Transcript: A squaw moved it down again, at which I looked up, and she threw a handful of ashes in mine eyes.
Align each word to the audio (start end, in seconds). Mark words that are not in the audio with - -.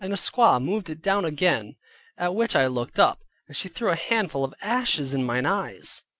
A 0.03 0.07
squaw 0.07 0.59
moved 0.59 0.89
it 0.89 0.99
down 0.99 1.25
again, 1.25 1.75
at 2.17 2.33
which 2.33 2.55
I 2.55 2.65
looked 2.65 2.97
up, 2.99 3.23
and 3.47 3.55
she 3.55 3.67
threw 3.69 3.89
a 3.89 3.95
handful 3.95 4.43
of 4.43 4.55
ashes 4.59 5.13
in 5.13 5.23
mine 5.23 5.45
eyes. 5.45 6.03